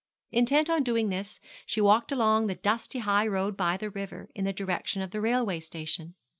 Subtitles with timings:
[0.31, 4.45] Intent on doing this, she walked along the dusty high road by the river, in
[4.45, 6.15] the direction of the railway station.